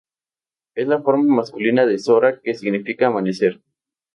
[0.73, 3.61] Es la forma masculina de "Zora", que significa "amanecer".